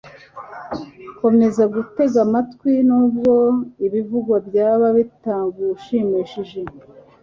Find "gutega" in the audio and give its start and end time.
1.75-2.17